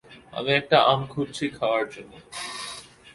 [0.33, 2.13] আমি একটা আম খুঁজছি খাওয়ার জন্য।